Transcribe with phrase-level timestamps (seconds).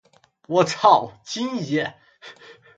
[0.47, 1.93] 我超，京爷